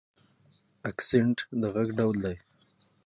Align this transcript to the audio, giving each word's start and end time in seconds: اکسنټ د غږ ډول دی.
اکسنټ 0.89 1.37
د 1.61 1.63
غږ 1.73 1.87
ډول 1.99 2.15
دی. 2.25 2.35